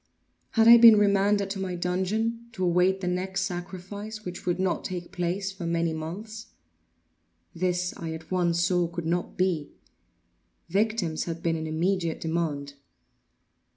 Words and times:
Had 0.53 0.67
I 0.67 0.77
been 0.77 0.97
remanded 0.97 1.51
to 1.51 1.59
my 1.59 1.75
dungeon, 1.75 2.49
to 2.53 2.63
await 2.65 3.01
the 3.01 3.07
next 3.07 3.41
sacrifice, 3.41 4.25
which 4.25 4.47
would 4.47 4.59
not 4.59 4.83
take 4.83 5.11
place 5.11 5.51
for 5.51 5.67
many 5.67 5.93
months? 5.93 6.47
This 7.53 7.93
I 7.95 8.11
at 8.13 8.31
once 8.31 8.63
saw 8.65 8.87
could 8.87 9.05
not 9.05 9.37
be. 9.37 9.73
Victims 10.69 11.25
had 11.25 11.43
been 11.43 11.55
in 11.55 11.67
immediate 11.67 12.19
demand. 12.19 12.73